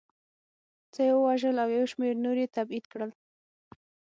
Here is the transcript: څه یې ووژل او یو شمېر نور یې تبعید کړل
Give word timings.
څه 0.93 1.01
یې 1.07 1.13
ووژل 1.17 1.55
او 1.63 1.69
یو 1.77 1.85
شمېر 1.91 2.13
نور 2.25 2.37
یې 2.43 2.47
تبعید 2.55 2.85
کړل 2.91 3.11